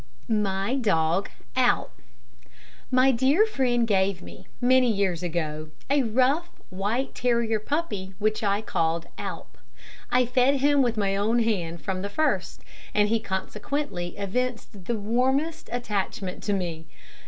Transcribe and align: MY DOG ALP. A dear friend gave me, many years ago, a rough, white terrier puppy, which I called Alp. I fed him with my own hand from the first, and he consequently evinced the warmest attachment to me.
MY 0.27 0.77
DOG 0.81 1.29
ALP. 1.55 1.91
A 2.97 3.13
dear 3.13 3.45
friend 3.45 3.85
gave 3.87 4.23
me, 4.23 4.47
many 4.59 4.91
years 4.91 5.21
ago, 5.21 5.69
a 5.91 6.01
rough, 6.01 6.49
white 6.71 7.13
terrier 7.13 7.59
puppy, 7.59 8.15
which 8.17 8.41
I 8.43 8.63
called 8.63 9.05
Alp. 9.19 9.59
I 10.09 10.25
fed 10.25 10.55
him 10.55 10.81
with 10.81 10.97
my 10.97 11.15
own 11.15 11.43
hand 11.43 11.83
from 11.83 12.01
the 12.01 12.09
first, 12.09 12.63
and 12.95 13.09
he 13.09 13.19
consequently 13.19 14.17
evinced 14.17 14.85
the 14.85 14.97
warmest 14.97 15.69
attachment 15.71 16.41
to 16.45 16.53
me. 16.53 16.87